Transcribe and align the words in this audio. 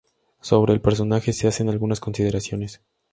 Sobre 0.39 0.73
el 0.73 0.81
personaje 0.81 1.31
se 1.31 1.47
hacen 1.47 1.69
algunas 1.69 1.99
consideraciones. 1.99 2.81